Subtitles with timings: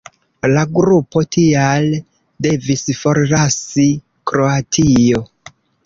[0.53, 1.85] La grupo tial
[2.47, 3.89] devis forlasi
[4.33, 5.27] Kroatio.